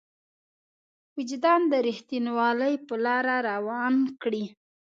وجدان 1.17 1.61
د 1.71 1.73
رښتينولۍ 1.87 2.73
په 2.87 2.95
لاره 3.05 3.35
روان 3.49 3.95
کړي. 4.21 4.45